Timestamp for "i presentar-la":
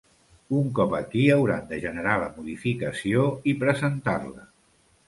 3.53-4.53